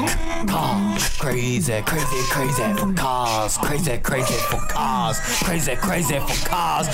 car 0.46 0.96
crazy, 1.18 1.82
crazy, 1.82 2.22
crazy 2.30 2.72
for 2.78 2.94
cars, 2.94 3.58
crazy, 3.58 3.98
crazy 3.98 4.34
for 4.48 4.56
cars, 4.68 5.20
crazy, 5.42 5.76
crazy 5.76 6.18
for 6.18 6.48
cars, 6.48 6.88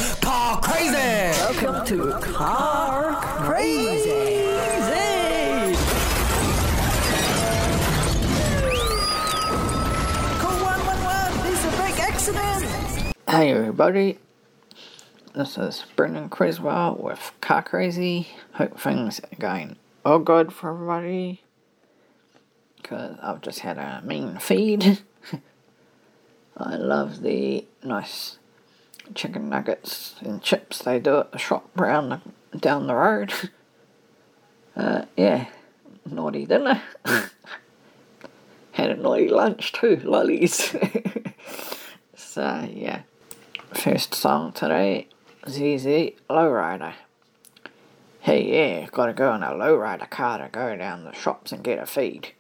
car 0.55 0.61
crazy. 0.61 0.95
Welcome 0.95 1.87
to 1.87 2.13
Car 2.21 3.15
Crazy. 3.45 4.11
Call 10.39 10.59
111. 10.63 11.43
There's 11.43 11.65
a 11.65 11.71
big 11.71 12.01
accident. 12.01 13.15
Hey 13.29 13.51
everybody, 13.53 14.19
this 15.35 15.59
is 15.59 15.85
Brendan 15.97 16.29
Cresswell 16.29 16.97
with 16.97 17.33
Car 17.41 17.63
Crazy. 17.63 18.29
Hope 18.53 18.79
things 18.79 19.21
are 19.21 19.37
going 19.39 19.77
all 20.05 20.21
good 20.21 20.53
for 20.53 20.71
everybody. 20.71 21.43
Because 22.77 23.17
I've 23.23 23.41
just 23.41 23.61
had 23.61 23.79
a 23.79 24.03
mean 24.05 24.39
feed. 24.39 25.03
I 26.57 26.77
love 26.77 27.23
the 27.23 27.67
nice 27.83 28.39
chicken 29.15 29.49
nuggets 29.49 30.15
and 30.21 30.43
chips 30.43 30.81
they 30.81 30.99
do 30.99 31.19
at 31.19 31.33
the 31.33 31.39
shop 31.39 31.69
round 31.77 32.13
the, 32.13 32.59
down 32.59 32.87
the 32.87 32.95
road. 32.95 33.33
Uh, 34.77 35.05
yeah, 35.17 35.47
naughty 36.05 36.47
dinner. 36.47 36.83
had 38.73 38.91
a 38.91 38.97
naughty 38.97 39.29
lunch 39.29 39.73
too, 39.73 40.01
lollies. 40.03 40.75
so, 42.17 42.69
yeah. 42.73 43.03
First 43.73 44.15
song 44.15 44.53
today, 44.53 45.07
ZZ 45.49 46.11
Lowrider. 46.29 46.95
Hey, 48.21 48.81
yeah, 48.81 48.87
gotta 48.91 49.13
go 49.13 49.35
in 49.35 49.43
a 49.43 49.51
lowrider 49.51 50.11
car 50.11 50.39
to 50.39 50.49
go 50.51 50.77
down 50.77 51.05
the 51.05 51.13
shops 51.13 51.53
and 51.53 51.63
get 51.63 51.79
a 51.79 51.87
feed. 51.87 52.33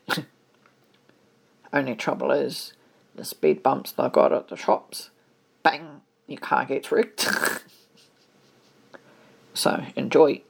Only 1.72 1.94
trouble 1.94 2.32
is, 2.32 2.72
the 3.14 3.24
speed 3.24 3.62
bumps 3.62 3.92
they 3.92 4.08
got 4.08 4.32
at 4.32 4.48
the 4.48 4.56
shops, 4.56 5.10
bang, 5.62 6.00
your 6.26 6.40
car 6.40 6.64
gets 6.64 6.90
wrecked. 6.90 7.28
so, 9.54 9.84
enjoy. 9.96 10.42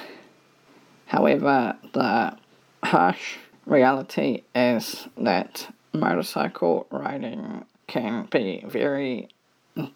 However, 1.07 1.77
the 1.93 2.37
harsh 2.85 3.39
reality 3.69 4.43
is 4.55 5.07
that 5.17 5.69
motorcycle 5.93 6.87
riding 6.91 7.65
can 7.87 8.27
be 8.31 8.65
very 8.67 9.29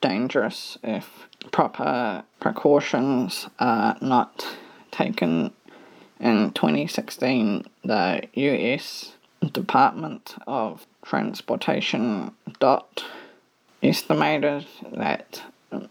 dangerous 0.00 0.78
if 0.82 1.26
proper 1.50 2.22
precautions 2.38 3.48
are 3.58 3.96
not 4.00 4.46
taken. 4.90 5.52
In 6.20 6.52
2016, 6.52 7.64
the 7.82 8.22
US 8.34 9.12
Department 9.52 10.36
of 10.46 10.86
Transportation 11.04 12.30
dot 12.60 13.04
estimated 13.82 14.66
that 14.92 15.42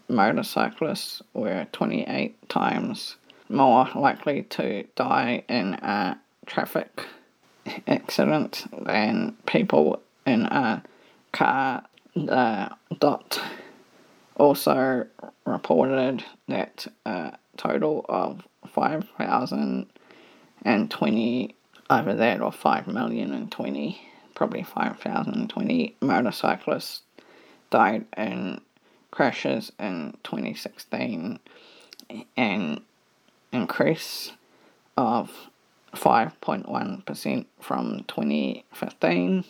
motorcyclists 0.08 1.20
were 1.34 1.66
28 1.72 2.48
times 2.48 3.16
more 3.50 3.88
likely 3.94 4.44
to 4.44 4.84
die 4.94 5.44
in 5.50 5.74
a 5.74 6.18
traffic 6.46 7.04
accident 7.86 8.66
than 8.84 9.36
people 9.46 10.02
in 10.26 10.46
a 10.46 10.82
car. 11.32 11.84
The 12.14 12.70
dot 12.98 13.40
also 14.36 15.06
reported 15.46 16.24
that 16.48 16.86
a 17.06 17.38
total 17.56 18.04
of 18.08 18.46
5,020 18.66 21.54
over 21.90 22.14
that, 22.14 22.40
or 22.40 22.52
5 22.52 22.86
million 22.88 23.32
and 23.32 23.50
20, 23.50 24.00
probably 24.34 24.62
5,020 24.62 25.96
motorcyclists 26.00 27.02
died 27.70 28.04
in 28.16 28.60
crashes 29.10 29.72
in 29.78 30.16
2016, 30.24 31.38
an 32.36 32.80
increase 33.52 34.32
of 34.96 35.50
5.1% 35.94 37.46
from 37.60 38.04
2015. 38.08 39.44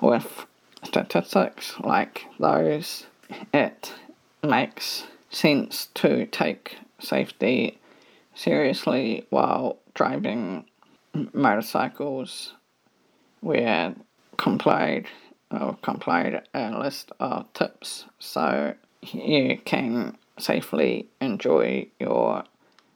With 0.00 0.46
statistics 0.82 1.74
like 1.80 2.26
those, 2.38 3.06
it 3.52 3.92
makes 4.42 5.04
sense 5.30 5.88
to 5.94 6.26
take 6.26 6.78
safety 6.98 7.78
seriously 8.34 9.26
while 9.30 9.78
driving 9.94 10.64
motorcycles. 11.32 12.54
We 13.40 13.62
have 13.62 13.96
complied 14.36 15.06
or 15.50 15.76
complied 15.82 16.42
a 16.54 16.70
list 16.78 17.12
of 17.20 17.52
tips 17.52 18.06
so 18.18 18.74
you 19.02 19.58
can 19.64 20.16
safely 20.38 21.08
enjoy 21.20 21.88
your 22.00 22.44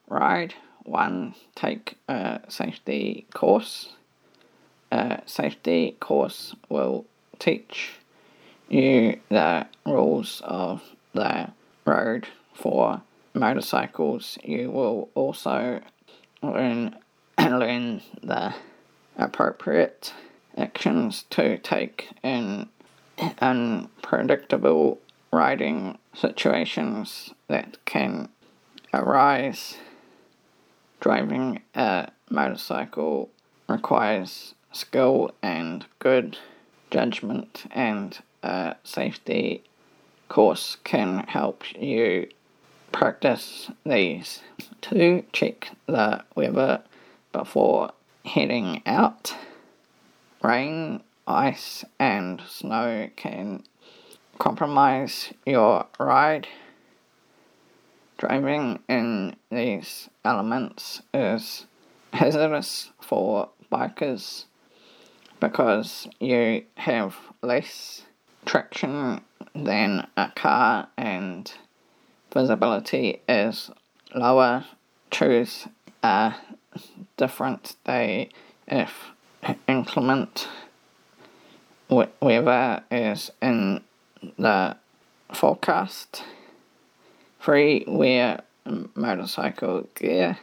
ride. 0.09 0.55
One, 0.87 1.35
take 1.57 1.99
a 2.09 2.41
safety 2.49 3.27
course. 3.35 3.91
A 4.93 5.21
safety 5.27 5.97
course 5.99 6.55
will 6.69 7.07
teach 7.41 7.95
you 8.69 9.19
the 9.29 9.67
rules 9.85 10.41
of 10.45 10.83
the 11.13 11.51
road 11.85 12.29
for 12.55 13.03
motorcycles. 13.35 14.39
You 14.45 14.71
will 14.71 15.11
also 15.17 15.81
learn 16.41 16.97
learn 17.39 18.03
the 18.23 18.55
appropriate 19.19 20.15
actions 20.57 21.25
to 21.31 21.59
take 21.59 22.11
in 22.23 22.69
unpredictable 23.41 25.01
riding 25.33 25.99
situations 26.15 27.35
that 27.49 27.85
can 27.85 28.29
arise. 28.95 29.77
Driving 31.01 31.63
a 31.75 32.11
motorcycle 32.31 33.31
requires 33.69 34.55
skill 34.73 35.31
and 35.43 35.87
good 35.99 36.39
judgment, 36.91 37.65
and 37.71 38.19
a 38.43 38.77
safety 38.85 39.63
course 40.29 40.77
can 40.85 41.21
help 41.29 41.63
you 41.79 42.29
practice 42.93 43.71
these. 43.85 44.43
To 44.83 45.25
check 45.33 45.73
the 45.87 46.25
weather 46.35 46.83
before 47.33 47.93
heading 48.25 48.83
out, 48.87 49.35
rain, 50.43 51.03
ice, 51.27 51.85
and 51.99 52.41
snow 52.49 53.11
can 53.17 53.65
compromise 54.39 55.33
your 55.45 55.87
ride. 55.99 56.47
Driving 58.19 58.79
in 58.89 59.37
these 59.51 60.09
elements 60.25 61.03
is 61.13 61.67
hazardous 62.15 62.91
for 63.01 63.51
bikers 63.71 64.45
because 65.39 66.09
you 66.19 66.65
have 66.77 67.15
less 67.43 68.03
traction 68.47 69.21
than 69.55 70.07
a 70.17 70.31
car 70.35 70.89
and 70.97 71.53
visibility 72.33 73.21
is 73.29 73.71
lower. 74.15 74.65
Choose 75.11 75.69
a 76.03 76.37
different 77.19 77.77
day 77.85 78.31
if 78.67 79.11
inclement 79.69 80.49
we- 81.89 82.09
weather 82.21 82.83
is 82.91 83.31
in 83.43 83.83
the 84.39 84.77
forecast. 85.33 86.25
Free 87.47 87.85
wear 87.87 88.41
motorcycle 88.97 89.87
gear. 89.95 90.37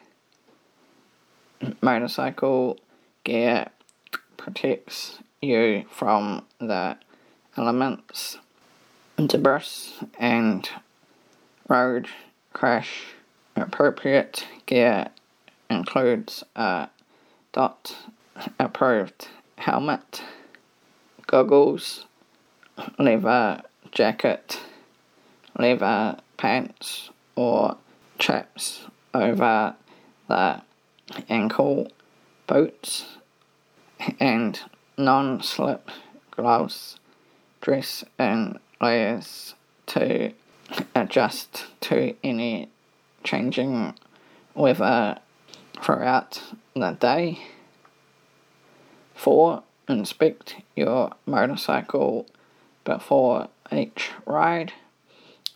Motorcycle 1.81 2.79
gear 3.25 3.67
protects 4.38 5.19
you 5.41 5.83
from 5.91 6.45
the 6.59 6.95
elements, 7.57 8.38
debris, 9.17 9.97
and 10.17 10.69
road 11.67 12.07
crash. 12.53 13.07
Appropriate 13.57 14.47
gear 14.65 15.09
includes 15.69 16.45
a 16.56 16.88
dot 17.51 17.97
approved 18.57 19.27
helmet, 19.57 20.23
goggles, 21.28 22.06
leather 22.97 23.61
jacket, 23.92 24.61
leather 25.59 26.16
pants, 26.37 27.09
or 27.35 27.78
chaps 28.19 28.85
over 29.13 29.75
the 30.28 30.61
ankle 31.30 31.92
boots, 32.47 33.18
and 34.19 34.59
non 34.97 35.42
slip 35.42 35.90
gloves. 36.31 36.97
Dress 37.61 38.04
in 38.19 38.59
layers 38.81 39.56
to 39.85 40.33
adjust 40.95 41.66
to 41.81 42.16
any 42.23 42.69
changing 43.23 43.94
weather 44.54 45.19
throughout 45.81 46.42
the 46.75 46.92
day. 46.92 47.40
4. 49.16 49.63
Inspect 49.87 50.56
your 50.75 51.11
motorcycle 51.25 52.25
before 52.83 53.47
each 53.71 54.11
ride. 54.25 54.73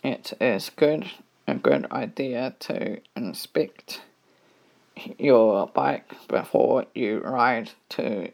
It 0.08 0.32
is 0.40 0.70
good 0.70 1.10
a 1.46 1.54
good 1.54 1.84
idea 1.92 2.54
to 2.60 3.02
inspect 3.14 4.00
your 5.18 5.66
bike 5.66 6.14
before 6.28 6.86
you 6.94 7.18
ride 7.18 7.72
to 7.90 8.30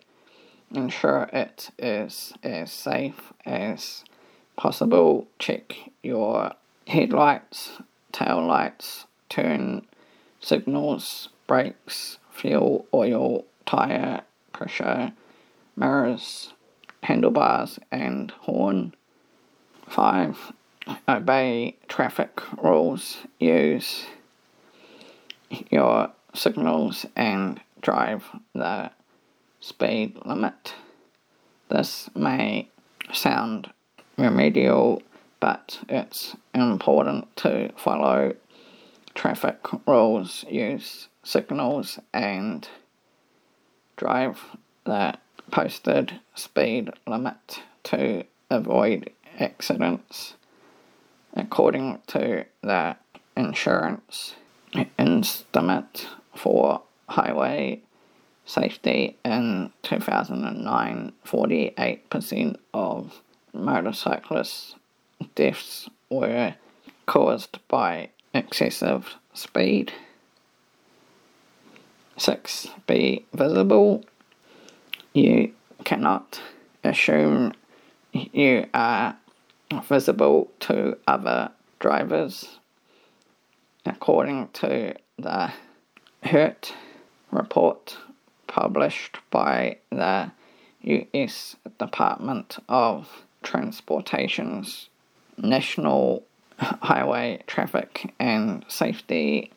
ensure 0.70 1.28
it 1.32 1.72
is 1.76 2.32
as 2.44 2.70
safe 2.70 3.32
as 3.44 4.04
possible. 4.54 5.26
Check 5.40 5.90
your 6.00 6.52
headlights, 6.86 7.80
tail 8.12 8.46
lights, 8.46 9.06
turn 9.28 9.84
signals, 10.40 11.28
brakes, 11.48 12.18
fuel, 12.30 12.86
oil, 12.94 13.46
tire 13.66 14.22
pressure, 14.52 15.12
mirrors, 15.74 16.52
handlebars, 17.02 17.80
and 17.90 18.30
horn. 18.42 18.94
5. 19.88 20.52
Obey 21.08 21.76
traffic 21.88 22.40
rules. 22.62 23.18
Use 23.38 24.06
your 25.70 26.10
signals 26.34 27.06
and 27.16 27.60
drive 27.80 28.24
the 28.54 28.90
speed 29.60 30.18
limit. 30.24 30.74
This 31.68 32.10
may 32.14 32.68
sound 33.12 33.72
remedial, 34.18 35.02
but 35.40 35.80
it's 35.88 36.36
important 36.54 37.34
to 37.36 37.70
follow 37.76 38.34
traffic 39.14 39.58
rules, 39.86 40.44
use 40.50 41.08
signals, 41.22 41.98
and 42.12 42.68
drive 43.96 44.56
the 44.84 45.14
posted 45.50 46.20
speed 46.34 46.90
limit 47.06 47.60
to 47.84 48.24
avoid 48.50 49.10
accidents. 49.38 50.34
According 51.34 52.00
to 52.08 52.46
the 52.62 52.96
insurance 53.36 54.34
estimate 54.98 56.06
for 56.34 56.82
highway 57.08 57.80
safety 58.46 59.16
in 59.24 59.72
2009, 59.82 61.12
48% 61.24 62.56
of 62.72 63.20
motorcyclists 63.52 64.76
deaths 65.34 65.88
were 66.10 66.54
caused 67.06 67.58
by 67.68 68.10
excessive 68.32 69.14
speed. 69.32 69.92
6. 72.16 72.68
Be 72.86 73.24
visible. 73.32 74.04
You 75.12 75.52
cannot 75.84 76.40
assume 76.82 77.52
you 78.12 78.66
are 78.72 79.16
visible 79.82 80.50
to 80.60 80.96
other 81.06 81.50
drivers. 81.78 82.58
According 83.86 84.48
to 84.54 84.94
the 85.18 85.52
Hurt 86.22 86.72
report 87.30 87.98
published 88.46 89.18
by 89.30 89.78
the 89.90 90.30
US 90.82 91.56
Department 91.78 92.58
of 92.68 93.24
Transportation's 93.42 94.88
National 95.36 96.24
Highway 96.58 97.42
Traffic 97.46 98.14
and 98.18 98.64
Safety 98.68 99.50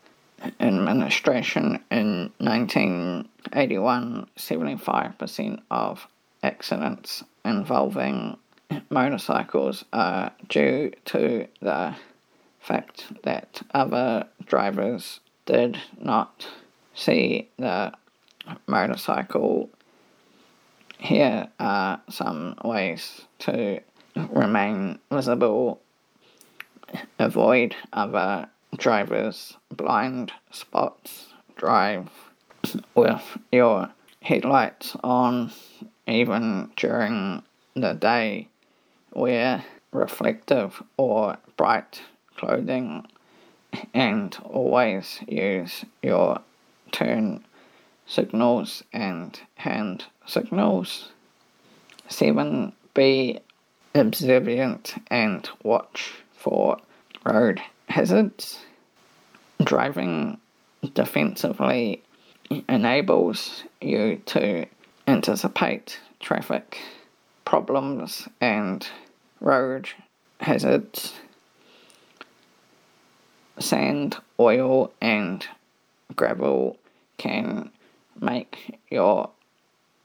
Administration 0.60 1.84
in 1.90 2.32
1981, 2.38 4.28
75% 4.38 5.60
of 5.72 6.08
accidents 6.44 7.24
involving 7.44 8.38
motorcycles 8.90 9.86
are 9.94 10.32
due 10.50 10.92
to 11.06 11.48
the 11.62 11.96
fact 12.60 13.24
that 13.24 13.62
other 13.74 14.28
drivers 14.46 15.20
did 15.46 15.78
not 16.00 16.48
see 16.94 17.50
the 17.58 17.94
motorcycle. 18.66 19.70
Here 20.98 21.48
are 21.60 22.02
some 22.10 22.56
ways 22.64 23.22
to 23.40 23.82
remain 24.16 25.00
visible, 25.12 25.80
avoid 27.20 27.76
other 27.94 28.50
drivers' 28.76 29.58
blind 29.72 30.32
spots, 30.52 31.28
drive 31.56 32.10
with 32.96 33.38
your 33.52 33.90
headlights 34.22 34.96
on 35.04 35.52
even 36.08 36.72
during 36.76 37.44
the 37.76 37.94
day, 37.94 38.48
wear 39.18 39.66
reflective 39.92 40.82
or 40.96 41.38
bright 41.58 42.02
clothing, 42.36 43.06
and 43.94 44.38
always 44.44 45.20
use 45.28 45.84
your 46.02 46.40
turn 46.92 47.44
signals 48.06 48.84
and 48.94 49.40
hand 49.56 50.06
signals. 50.26 51.10
7. 52.08 52.72
Be 52.94 53.40
observant 53.94 54.96
and 55.10 55.50
watch 55.64 56.14
for 56.32 56.78
road 57.26 57.62
hazards. 57.90 58.60
Driving 59.64 60.38
defensively 60.94 62.04
enables 62.70 63.64
you 63.82 64.22
to 64.28 64.66
anticipate 65.08 66.00
traffic 66.20 66.78
problems 67.46 68.28
and 68.40 68.88
road 69.40 69.90
hazards. 70.40 71.14
Sand, 73.60 74.18
oil, 74.40 74.92
and 75.02 75.46
gravel 76.16 76.78
can 77.18 77.72
make 78.20 78.80
your 78.90 79.32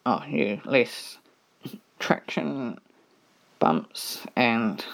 oh, 0.07 0.23
you 0.29 0.61
less 0.65 1.19
traction 1.99 2.79
bumps 3.59 4.27
and 4.35 4.85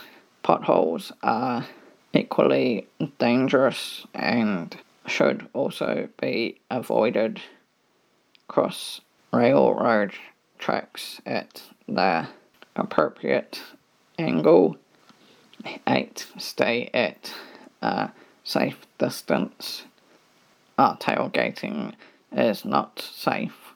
potholes 0.43 1.13
are 1.23 1.67
equally 2.13 2.87
dangerous 3.19 4.07
and 4.15 4.77
should 5.07 5.47
also 5.55 6.09
be 6.21 6.61
avoided. 6.71 7.41
Cross 8.49 9.01
railroad 9.33 10.13
tracks 10.59 11.21
at 11.25 11.63
the 11.87 12.27
appropriate 12.77 13.61
angle. 14.19 14.77
8. 15.87 16.27
Stay 16.39 16.91
at 16.93 17.33
a 17.83 18.11
safe 18.45 18.87
distance. 18.99 19.85
Uh, 20.77 20.97
tailgating 20.97 21.95
is 22.33 22.65
not 22.65 23.01
safe. 23.01 23.75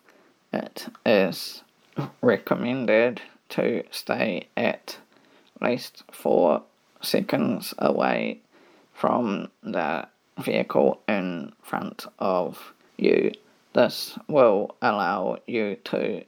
It 0.52 0.86
is 1.04 1.62
recommended 2.20 3.22
to 3.50 3.82
stay 3.90 4.48
at 4.56 4.98
least 5.60 6.04
four 6.10 6.62
seconds 7.00 7.74
away 7.78 8.40
from 8.94 9.48
the 9.62 10.06
vehicle 10.38 11.00
in 11.08 11.52
front 11.62 12.06
of 12.18 12.72
you. 12.96 13.32
This 13.74 14.18
will 14.28 14.76
allow 14.80 15.38
you 15.46 15.76
to 15.84 16.24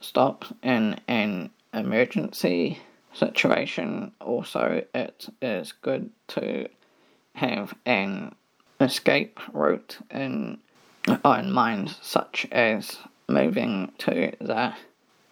stop 0.00 0.44
in 0.62 1.00
an 1.08 1.50
emergency 1.72 2.80
situation. 3.14 4.12
Also, 4.20 4.82
it 4.94 5.28
is 5.40 5.72
good 5.72 6.10
to 6.28 6.68
have 7.34 7.74
an 7.86 8.34
escape 8.80 9.40
route 9.52 9.98
in, 10.10 10.58
in 11.24 11.52
mind, 11.52 11.96
such 12.00 12.46
as 12.50 12.98
moving 13.28 13.92
to 13.98 14.32
the 14.40 14.74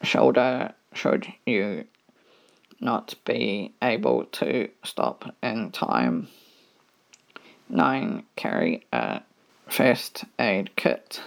shoulder 0.03 0.73
should 0.93 1.27
you 1.47 1.85
not 2.81 3.15
be 3.25 3.75
able 3.83 4.25
to 4.25 4.69
stop 4.83 5.35
in 5.43 5.71
time. 5.71 6.29
9. 7.69 8.25
Carry 8.37 8.87
a 8.93 9.21
first 9.69 10.25
aid 10.39 10.75
kit. 10.77 11.21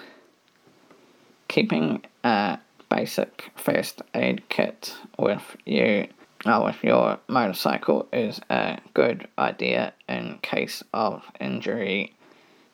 Keeping 1.48 2.03
a 2.24 2.57
basic 2.89 3.51
first 3.55 4.01
aid 4.13 4.43
kit 4.50 4.95
with 5.17 5.55
you 5.65 6.07
uh, 6.45 6.62
with 6.63 6.83
your 6.83 7.19
motorcycle 7.27 8.07
is 8.12 8.39
a 8.50 8.79
good 8.93 9.27
idea 9.38 9.93
in 10.07 10.39
case 10.41 10.83
of 10.93 11.23
injury. 11.39 12.13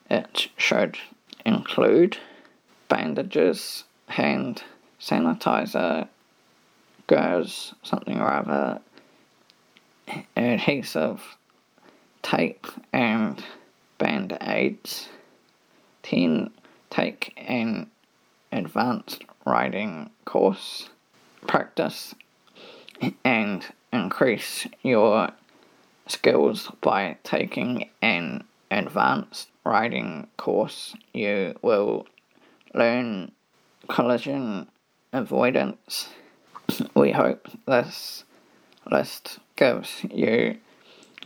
It 0.10 0.48
should 0.58 0.98
include 1.46 2.18
bandages, 2.88 3.84
hand 4.08 4.64
sanitizer, 5.00 6.08
gauze, 7.08 7.74
something 7.84 8.20
or 8.20 8.32
other, 8.32 8.82
adhesive 10.36 11.38
tape, 12.22 12.68
and 12.92 13.44
band 13.98 14.38
aids. 14.42 15.10
10. 16.04 16.50
Take 16.90 17.34
an 17.38 17.90
advanced 18.52 19.24
riding 19.46 20.10
course. 20.26 20.90
Practice 21.46 22.16
and 23.24 23.66
increase 23.92 24.68
your 24.84 25.30
skills 26.08 26.72
by 26.82 27.18
taking 27.24 27.90
an 28.02 28.44
advanced 28.72 29.50
riding 29.64 30.28
course. 30.38 30.96
You 31.14 31.56
will 31.62 32.08
learn 32.74 33.32
collision 33.88 34.68
avoidance. 35.14 36.10
We 36.94 37.12
hope 37.12 37.48
this 37.68 38.24
list 38.90 39.40
gives 39.56 40.04
you 40.12 40.58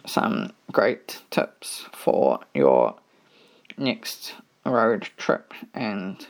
some 0.06 0.52
great 0.72 1.22
tips 1.32 1.86
for 1.94 2.40
your 2.54 2.96
next 3.78 4.36
road 4.66 5.10
trip 5.18 5.54
and 5.74 6.28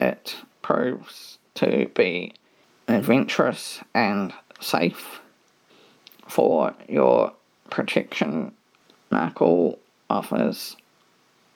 it 0.00 0.36
proves 0.62 1.38
to 1.54 1.90
be 1.94 2.32
adventurous 2.88 3.80
and 3.94 4.32
safe 4.60 5.20
for 6.28 6.74
your 6.88 7.32
protection. 7.70 8.52
Markel 9.10 9.78
offers 10.08 10.76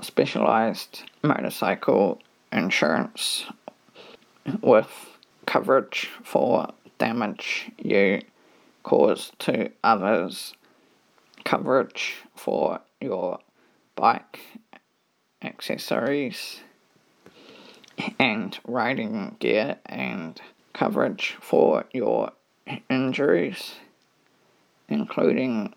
specialized 0.00 1.04
motorcycle 1.22 2.20
insurance 2.52 3.46
with 4.60 4.88
coverage 5.46 6.10
for 6.22 6.68
damage 6.98 7.70
you 7.78 8.20
cause 8.82 9.32
to 9.38 9.70
others, 9.82 10.54
coverage 11.44 12.16
for 12.34 12.80
your 13.00 13.38
bike 13.96 14.40
accessories 15.42 16.60
and 18.18 18.58
riding 18.66 19.36
gear 19.38 19.76
and 19.86 20.40
coverage 20.72 21.36
for 21.40 21.84
your 21.92 22.32
injuries, 22.88 23.74
including 24.88 25.74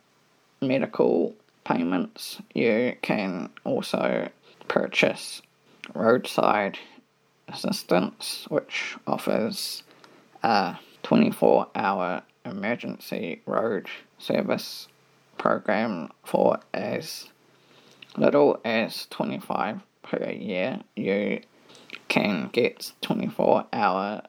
medical 0.61 1.35
payments. 1.63 2.41
You 2.53 2.95
can 3.01 3.49
also 3.63 4.29
purchase 4.67 5.41
roadside 5.93 6.79
assistance, 7.47 8.45
which 8.49 8.95
offers 9.05 9.83
a 10.43 10.77
24 11.03 11.67
hour 11.75 12.23
emergency 12.45 13.41
road 13.45 13.87
service 14.17 14.87
program 15.37 16.09
for 16.23 16.59
as 16.73 17.29
little 18.17 18.59
as 18.65 19.05
25 19.09 19.81
per 20.03 20.31
year. 20.31 20.79
You 20.95 21.41
can 22.07 22.49
get 22.51 22.91
24 23.01 23.65
hour 23.73 24.21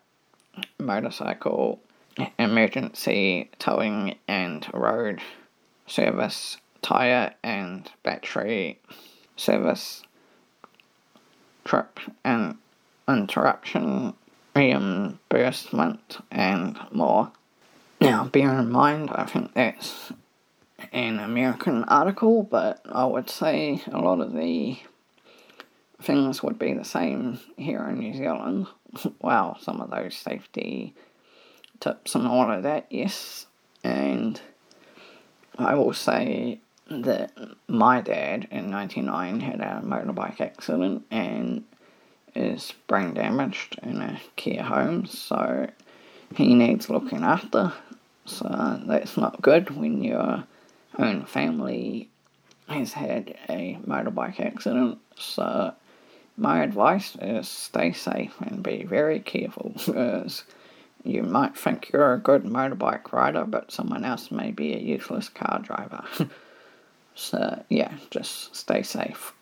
motorcycle 0.79 1.81
emergency 2.39 3.51
towing 3.59 4.17
and 4.27 4.67
road 4.73 5.21
service, 5.87 6.59
tire 6.83 7.35
and 7.43 7.91
battery 8.03 8.81
service, 9.37 10.03
trip 11.65 12.01
and 12.25 12.57
interruption 13.09 14.15
reimbursement, 14.59 16.19
and 16.33 16.79
more. 16.91 17.31
Now, 18.01 18.25
bear 18.25 18.59
in 18.59 18.71
mind, 18.71 19.11
I 19.13 19.25
think 19.25 19.55
that's 19.55 20.13
an 20.93 21.21
American 21.21 21.85
article, 21.85 22.43
but 22.43 22.81
I 22.91 23.05
would 23.05 23.31
say 23.31 23.83
a 23.87 23.99
lot 23.99 24.21
of 24.21 24.33
the 24.33 24.79
things 26.03 26.43
would 26.43 26.59
be 26.59 26.75
the 26.75 26.85
same 26.85 27.41
here 27.57 27.85
in 27.89 27.99
New 27.99 28.15
Zealand. 28.15 28.67
wow, 29.21 29.57
some 29.61 29.81
of 29.81 29.91
those 29.91 30.17
safety 30.17 30.95
tips 31.81 32.15
and 32.15 32.27
all 32.27 32.51
of 32.51 32.63
that, 32.63 32.87
yes. 32.91 33.47
And 33.85 34.41
I 35.59 35.75
will 35.75 35.93
say 35.93 36.61
that 36.91 37.33
my 37.67 38.01
dad 38.01 38.49
in 38.51 38.71
99 38.71 39.41
had 39.41 39.61
a 39.61 39.83
motorbike 39.85 40.41
accident 40.41 41.05
and 41.11 41.65
is 42.35 42.73
brain 42.87 43.15
damaged 43.15 43.79
in 43.83 44.01
a 44.01 44.21
care 44.37 44.63
home, 44.63 45.07
so 45.07 45.69
he 46.35 46.55
needs 46.55 46.89
looking 46.89 47.25
after. 47.25 47.73
So 48.27 48.81
that's 48.87 49.17
not 49.17 49.43
good 49.43 49.71
when 49.71 50.05
your 50.05 50.45
own 50.99 51.25
family 51.25 52.09
has 52.69 52.93
had 52.93 53.35
a 53.49 53.79
motorbike 53.87 54.41
accident. 54.41 54.99
So 55.17 55.75
my 56.37 56.63
advice 56.63 57.17
is 57.21 57.49
stay 57.49 57.93
safe 57.93 58.35
and 58.41 58.63
be 58.63 58.85
very 58.85 59.21
careful 59.21 59.73
because 59.87 60.45
you 61.09 61.23
might 61.23 61.57
think 61.57 61.91
you're 61.91 62.13
a 62.13 62.19
good 62.19 62.45
motorbike 62.45 63.13
rider, 63.13 63.45
but 63.45 63.73
someone 63.73 64.05
else 64.05 64.31
may 64.31 64.51
be 64.51 64.75
a 64.75 64.79
useless 64.79 65.31
car 65.31 65.59
driver. 65.63 66.05
so 67.15 67.65
yeah, 67.71 67.95
just 68.11 68.55
stay 68.55 68.83
safe. 68.83 69.33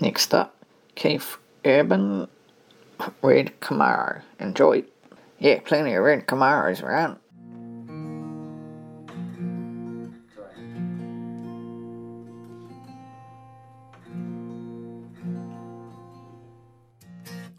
Next 0.00 0.34
up, 0.34 0.54
Keith 0.94 1.38
Urban 1.64 2.28
Red 3.22 3.58
Camaro. 3.60 4.22
Enjoy. 4.38 4.84
Yeah, 5.38 5.60
plenty 5.64 5.94
of 5.94 6.04
red 6.04 6.26
Camaros 6.26 6.82
around. 6.82 7.18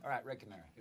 All 0.03 0.11
right, 0.11 0.23
Red 0.23 0.39
Camaro. 0.39 0.74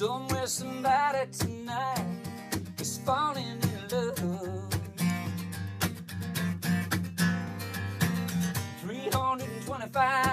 Somewhere, 0.00 0.46
somebody 0.46 1.26
tonight 1.30 2.06
is 2.78 2.96
falling 3.04 3.44
in 3.44 3.88
love. 3.90 4.16
325 8.80 10.29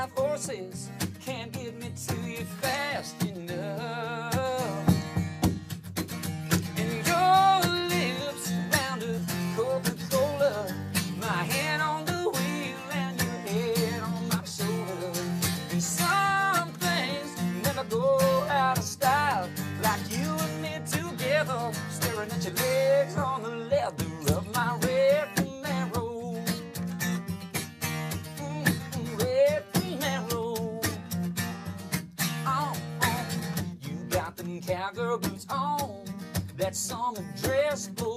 that 36.68 36.76
summer 36.76 37.24
dress 37.42 37.88
blowing. 37.88 38.17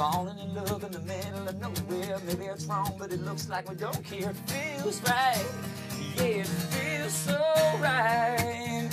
Falling 0.00 0.38
in 0.38 0.54
love 0.54 0.82
in 0.82 0.92
the 0.92 1.00
middle 1.00 1.46
of 1.46 1.60
nowhere. 1.60 2.18
Maybe 2.26 2.46
it's 2.46 2.64
wrong, 2.64 2.96
but 2.98 3.12
it 3.12 3.20
looks 3.20 3.50
like 3.50 3.68
we 3.68 3.76
don't 3.76 4.02
care. 4.02 4.30
It 4.30 4.36
feels 4.46 5.02
right. 5.02 5.44
Yeah, 6.16 6.22
it 6.22 6.46
feels 6.46 7.12
so 7.12 7.38
right. 7.82 8.88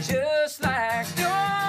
Just 0.00 0.62
like 0.62 1.06
your 1.18 1.61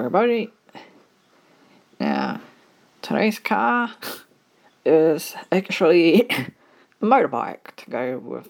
everybody. 0.00 0.50
Now, 2.00 2.40
today's 3.02 3.38
car 3.38 3.90
is 4.82 5.34
actually 5.52 6.22
a 6.22 6.46
motorbike 7.02 7.76
to 7.76 7.90
go 7.90 8.16
with 8.16 8.48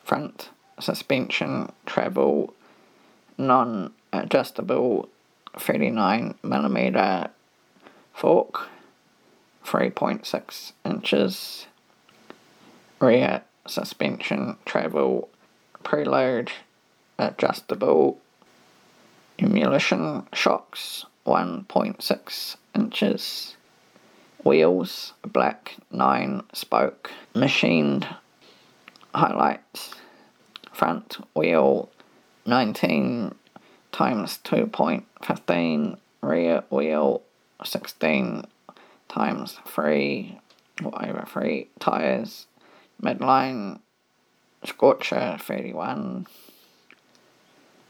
front 0.04 0.50
suspension 0.80 1.70
travel 1.86 2.52
non 3.38 3.92
adjustable 4.12 5.08
39 5.58 6.34
millimeter 6.42 7.28
fork 8.12 8.68
3.6 9.64 10.72
inches 10.84 11.66
rear 13.00 13.42
suspension 13.66 14.56
travel 14.64 15.28
preload 15.84 16.50
adjustable 17.18 18.18
emulsion 19.38 20.26
shocks 20.32 21.06
1.6 21.26 22.56
inches. 22.74 23.56
Wheels 24.44 25.14
black 25.26 25.76
9 25.90 26.42
spoke. 26.52 27.10
Machined 27.34 28.06
highlights. 29.14 29.94
Front 30.72 31.16
wheel 31.34 31.88
19 32.46 33.34
times 33.92 34.38
2.15 34.44 35.96
rear 36.20 36.64
wheel 36.70 37.22
16 37.62 38.44
times 39.08 39.58
3 39.66 40.38
or 40.84 41.06
over 41.08 41.24
3 41.26 41.68
tires. 41.78 42.46
Midline 43.02 43.80
scorcher 44.64 45.36
31 45.40 46.26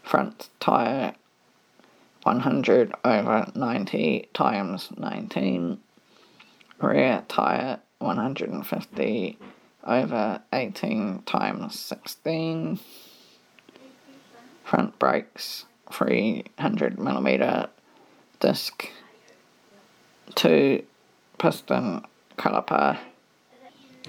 front 0.03 0.49
tire 0.59 1.15
100 2.25 2.91
over 3.03 3.51
90 3.53 4.29
times 4.33 4.89
19 4.97 5.77
rear 6.81 7.23
tire 7.27 7.79
150 7.99 9.37
over 9.85 10.41
18 10.51 11.21
times 11.25 11.79
16 11.79 12.79
front 14.63 14.97
brakes 14.97 15.65
300 15.91 16.99
millimeter 16.99 17.67
disc 18.39 18.89
2 20.33 20.83
piston 21.37 22.01
caliper. 22.37 22.97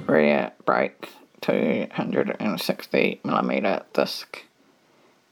Rear 0.07 0.52
brake 0.64 1.11
260 1.42 3.20
millimeter 3.24 3.83
disc 3.92 4.44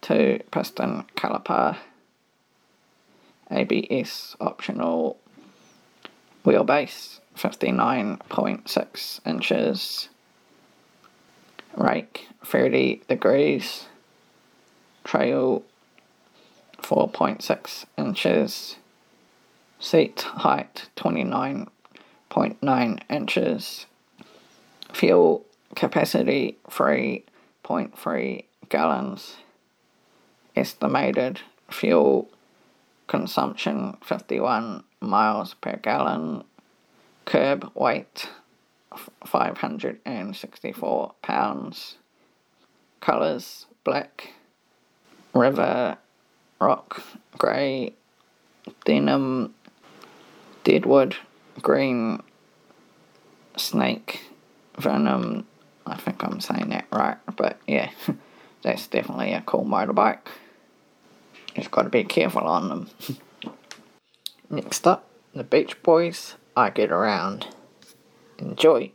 2 0.03 0.41
piston 0.51 1.05
caliper 1.17 1.77
ABS 3.51 4.37
optional. 4.41 5.19
Wheelbase 6.45 7.21
59.6 7.37 9.21
inches. 9.27 10.09
Rake 11.77 12.29
30 12.45 13.03
degrees. 13.09 13.87
Trail 15.05 15.63
4.6 16.83 17.85
inches. 17.97 18.77
Seat 19.79 20.23
height 20.23 20.89
29.9 20.97 23.01
inches. 23.11 23.87
Fuel 24.93 25.45
capacity 25.75 26.59
3.3 26.71 28.45
gallons. 28.69 29.37
Estimated 30.55 31.41
fuel 31.69 32.29
consumption 33.15 33.97
51 34.03 34.83
miles 35.01 35.55
per 35.55 35.77
gallon 35.77 36.43
curb 37.25 37.71
weight 37.77 38.29
564 39.25 41.15
pounds 41.23 41.99
colors 43.01 43.67
black 43.85 44.31
river 45.33 45.97
rock 46.61 47.05
grey 47.39 47.95
denim 48.85 49.55
deadwood 50.65 51.15
green 51.63 52.21
snake 53.57 54.23
venom 54.77 55.47
i 55.87 55.95
think 55.95 56.21
i'm 56.25 56.41
saying 56.41 56.71
that 56.71 56.85
right 56.91 57.19
but 57.37 57.61
yeah 57.69 57.91
that's 58.63 58.89
definitely 58.89 59.33
a 59.33 59.41
cool 59.43 59.65
motorbike 59.65 60.27
just 61.55 61.71
got 61.71 61.83
to 61.83 61.89
be 61.91 62.05
careful 62.05 62.43
on 62.43 62.69
them. 62.69 62.91
Next 64.51 64.87
up 64.87 65.09
the 65.35 65.45
beach 65.45 65.83
boys 65.83 66.37
i 66.57 66.71
get 66.71 66.93
around. 66.93 67.49
Enjoy. 68.39 68.93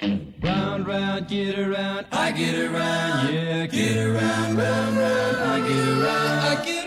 Round, 0.00 0.86
round, 0.86 1.28
get 1.28 1.58
around, 1.58 2.06
I 2.12 2.30
get 2.30 2.54
around, 2.54 3.34
yeah, 3.34 3.66
get 3.66 3.96
around, 3.96 4.56
round, 4.56 4.96
round, 4.96 5.36
I 5.36 5.68
get 5.68 5.88
around, 5.88 6.04
I 6.04 6.64
get 6.64 6.68
around. 6.68 6.77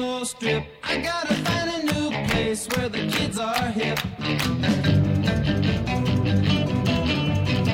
Old 0.00 0.26
strip. 0.26 0.64
I 0.82 0.98
gotta 0.98 1.34
find 1.34 1.70
a 1.70 1.92
new 1.92 2.10
place 2.28 2.66
where 2.68 2.88
the 2.88 3.06
kids 3.08 3.38
are 3.38 3.66
hip. 3.66 3.98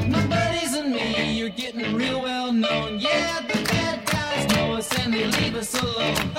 My 0.09 0.27
buddies 0.27 0.75
and 0.75 0.93
me, 0.93 1.33
you're 1.39 1.49
getting 1.49 1.95
real 1.95 2.21
well 2.23 2.53
known. 2.53 2.99
Yeah, 2.99 3.41
the 3.43 3.63
bad 3.65 4.07
guys 4.07 4.55
know 4.55 4.75
us 4.75 4.99
and 4.99 5.13
they 5.15 5.27
leave 5.27 5.55
us 5.57 5.75
alone. 5.81 6.36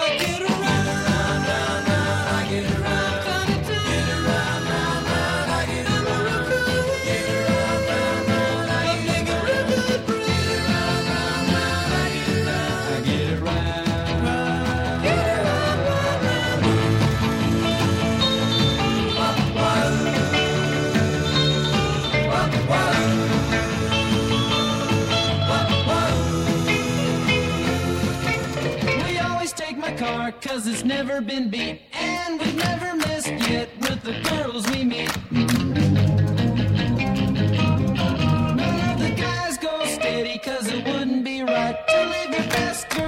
It's 30.78 30.86
never 30.86 31.22
been 31.22 31.50
beat, 31.50 31.82
and 31.92 32.40
we've 32.40 32.56
never 32.56 32.96
missed 32.96 33.34
yet 33.50 33.68
with 33.80 34.04
the 34.04 34.14
girls 34.30 34.70
we 34.70 34.84
meet. 34.84 35.10
None 38.56 38.92
of 38.92 39.00
the 39.00 39.10
guys 39.20 39.58
go 39.58 39.84
steady, 39.88 40.38
cause 40.38 40.68
it 40.68 40.86
wouldn't 40.86 41.24
be 41.26 41.42
right 41.42 41.76
to 41.88 42.06
leave 42.06 42.30
your 42.30 42.48
best 42.52 42.88
girl 42.92 43.07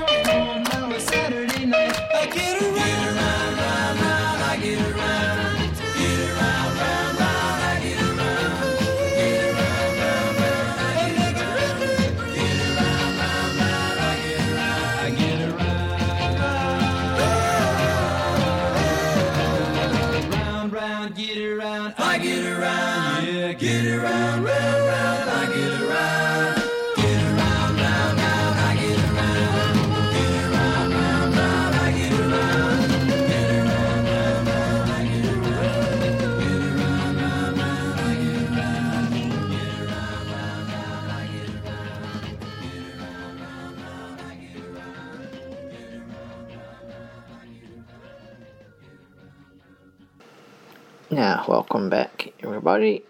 welcome 51.49 51.89
back, 51.89 52.31
everybody. 52.43 53.03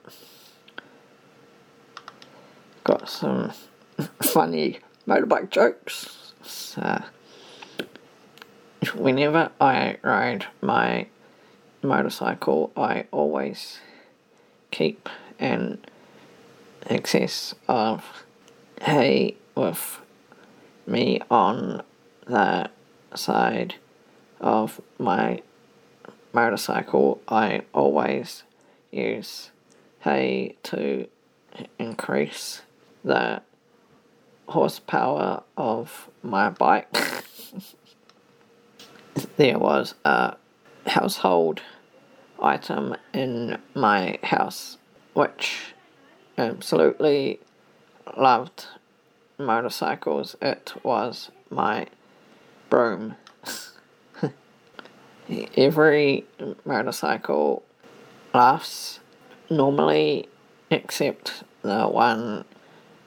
Got 2.86 3.10
some 3.10 3.52
funny 4.24 4.80
motorbike 5.06 5.50
jokes. 5.50 6.32
So, 6.42 7.04
whenever 8.96 9.52
I 9.60 9.98
ride 10.02 10.46
my 10.62 11.08
motorcycle, 11.84 12.72
I 12.78 13.08
always 13.12 13.80
keep 14.72 15.10
an 15.38 15.80
excess 16.90 17.56
of 17.68 18.24
hay 18.82 19.36
with 19.54 20.00
me 20.88 21.20
on 21.30 21.84
the 22.26 22.70
side 23.16 23.76
of 24.40 24.80
my 24.98 25.42
motorcycle, 26.34 27.22
I 27.28 27.62
always 27.74 28.44
use 28.92 29.52
hay 30.02 30.56
to 30.64 31.08
increase 31.78 32.62
the 33.04 33.42
horsepower 34.48 35.44
of 35.58 36.10
my 36.24 36.50
bike. 36.50 36.88
there 39.38 39.60
was 39.60 39.96
a 40.06 40.36
household 40.88 41.62
item 42.42 42.96
in 43.14 43.58
my 43.76 44.18
house 44.24 44.78
which 45.14 45.74
absolutely 46.38 47.40
loved 48.18 48.66
motorcycles. 49.38 50.36
It 50.42 50.74
was 50.84 51.32
my 51.50 51.88
broom 52.70 53.16
every 55.56 56.26
motorcycle 56.66 57.64
laughs 58.34 59.00
normally 59.50 60.28
except 60.70 61.44
the 61.62 61.88
one 61.88 62.46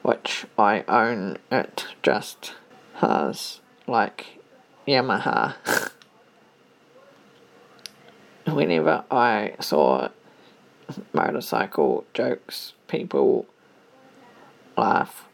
which 0.03 0.47
I 0.59 0.85
own. 0.89 1.39
It 1.51 1.87
just 2.03 2.55
has 2.95 3.61
like 3.87 4.39
Yamaha. 4.87 5.55
Whenever 8.47 9.05
I 9.11 9.55
saw 9.61 10.09
motorcycle 11.13 12.05
jokes, 12.13 12.75
people 12.89 13.47
laugh. 14.77 15.27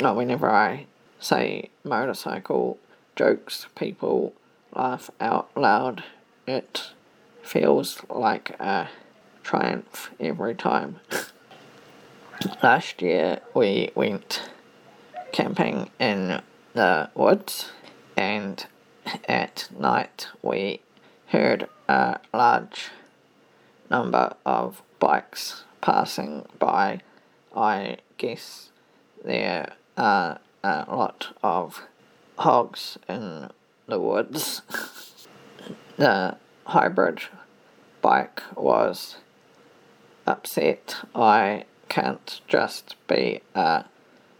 No, 0.00 0.14
whenever 0.14 0.50
I 0.50 0.86
say 1.20 1.70
motorcycle 1.84 2.78
jokes, 3.14 3.66
people 3.76 4.34
laugh 4.74 5.10
out 5.20 5.50
loud. 5.56 6.02
It 6.50 6.90
feels 7.42 8.02
like 8.10 8.58
a 8.58 8.88
triumph 9.44 10.10
every 10.18 10.56
time. 10.56 10.98
Last 12.60 13.00
year 13.00 13.38
we 13.54 13.92
went 13.94 14.50
camping 15.30 15.90
in 16.00 16.42
the 16.72 17.08
woods 17.14 17.70
and 18.16 18.66
at 19.28 19.68
night 19.78 20.26
we 20.42 20.80
heard 21.26 21.68
a 21.88 22.18
large 22.34 22.88
number 23.88 24.34
of 24.44 24.82
bikes 24.98 25.62
passing 25.80 26.46
by. 26.58 26.98
I 27.54 27.98
guess 28.18 28.70
there 29.24 29.74
are 29.96 30.40
a 30.64 30.84
lot 30.88 31.28
of 31.44 31.86
hogs 32.38 32.98
in 33.08 33.50
the 33.86 34.00
woods. 34.00 34.62
the 36.00 36.34
hybrid 36.64 37.20
bike 38.00 38.42
was 38.56 39.16
upset. 40.26 40.96
I 41.14 41.66
can't 41.90 42.40
just 42.48 42.96
be 43.06 43.42
a 43.54 43.84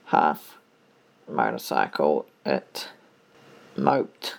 half 0.07 0.57
motorcycle. 1.29 2.25
It 2.47 2.89
moped. 3.77 4.39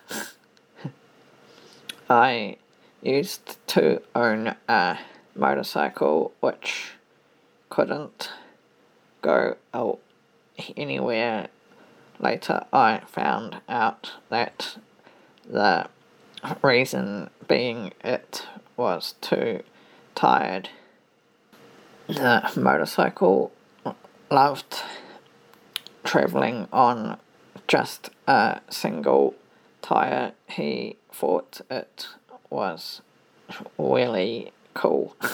I 2.10 2.58
used 3.04 3.60
to 3.68 4.02
own 4.16 4.56
a 4.68 4.98
motorcycle 5.36 6.34
which 6.40 6.94
couldn't 7.70 8.32
go 9.22 9.58
out 9.76 10.00
anywhere. 10.76 11.50
Later, 12.20 12.66
I 12.74 13.02
found 13.06 13.62
out 13.70 14.14
that 14.30 14.78
the 15.48 15.88
reason 16.62 17.30
being 17.48 17.94
it 18.04 18.46
was 18.78 19.16
too 19.22 19.64
tired. 20.16 20.70
The 22.08 22.52
motorcycle 22.56 23.52
loved 24.30 24.84
travelling 26.04 26.68
on 26.72 27.18
just 27.68 28.10
a 28.28 28.60
single 28.70 29.36
tyre. 29.82 30.34
He 30.48 30.98
thought 31.12 31.62
it 31.70 32.08
was 32.50 33.02
really 33.78 34.52
cool. 34.74 35.16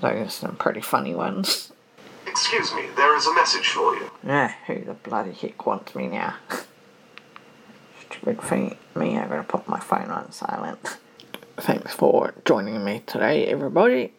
Those 0.00 0.26
are 0.26 0.30
some 0.30 0.56
pretty 0.56 0.80
funny 0.80 1.14
ones. 1.14 1.72
Excuse 2.26 2.72
me, 2.74 2.86
there 2.96 3.16
is 3.16 3.26
a 3.26 3.34
message 3.34 3.68
for 3.68 3.94
you. 3.96 4.10
Yeah, 4.24 4.52
who 4.66 4.84
the 4.84 4.94
bloody 4.94 5.32
heck 5.32 5.66
wants 5.66 5.94
me 5.94 6.06
now? 6.06 6.36
Stupid 8.20 8.42
thing, 8.42 8.76
me, 8.94 9.16
I'm 9.16 9.30
gonna 9.30 9.44
put 9.44 9.66
my 9.66 9.80
phone 9.80 10.10
on 10.10 10.30
silent. 10.30 10.98
Thanks 11.56 11.94
for 11.94 12.34
joining 12.44 12.84
me 12.84 13.02
today, 13.06 13.46
everybody. 13.46 14.12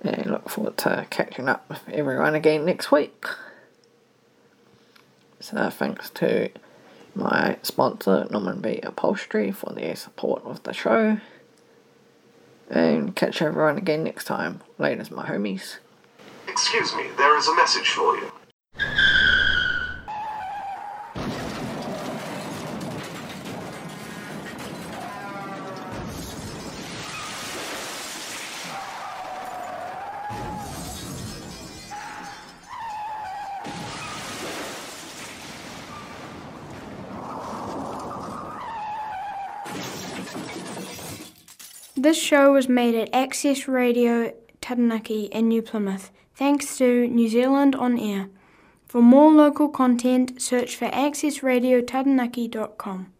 And 0.00 0.26
look 0.26 0.48
forward 0.48 0.76
to 0.78 1.06
catching 1.10 1.48
up 1.48 1.68
with 1.68 1.88
everyone 1.88 2.34
again 2.34 2.64
next 2.64 2.90
week. 2.90 3.24
So, 5.38 5.70
thanks 5.70 6.10
to 6.10 6.50
my 7.14 7.56
sponsor, 7.62 8.26
Norman 8.32 8.60
B 8.60 8.80
Upholstery, 8.82 9.52
for 9.52 9.72
their 9.72 9.94
support 9.94 10.42
of 10.44 10.64
the 10.64 10.72
show. 10.72 11.20
And 12.68 13.14
catch 13.14 13.40
everyone 13.40 13.78
again 13.78 14.02
next 14.02 14.24
time. 14.24 14.60
Laters, 14.80 15.12
my 15.12 15.24
homies. 15.24 15.76
Excuse 16.48 16.96
me, 16.96 17.06
there 17.16 17.36
is 17.38 17.46
a 17.46 17.54
message 17.54 17.90
for 17.90 18.16
you. 18.16 18.32
This 42.06 42.22
show 42.22 42.52
was 42.52 42.68
made 42.68 42.94
at 42.94 43.12
Access 43.12 43.66
Radio 43.66 44.32
Taranaki 44.60 45.24
in 45.24 45.48
New 45.48 45.60
Plymouth, 45.60 46.12
thanks 46.36 46.78
to 46.78 47.08
New 47.08 47.28
Zealand 47.28 47.74
On 47.74 47.98
Air. 47.98 48.28
For 48.86 49.02
more 49.02 49.32
local 49.32 49.68
content, 49.68 50.40
search 50.40 50.76
for 50.76 50.86
accessradiotaranaki.com. 50.90 53.12